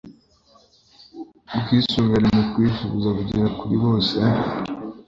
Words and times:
Ubwisungane 1.55 2.27
mukwivuza 2.35 3.07
bugera 3.17 3.47
kuribose 3.57 4.15